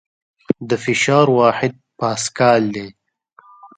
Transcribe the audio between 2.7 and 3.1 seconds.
دی.